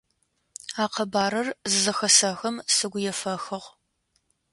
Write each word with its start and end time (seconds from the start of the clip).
А 0.83 0.85
къэбарыр 0.93 1.47
зызэхэсэхым 1.71 2.55
сыгу 2.75 2.99
ефэхыгъ. 3.11 3.67